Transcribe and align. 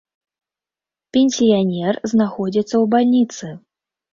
Пенсіянер 1.17 1.99
знаходзіцца 2.15 2.69
ў 2.69 2.83
бальніцы. 2.95 3.53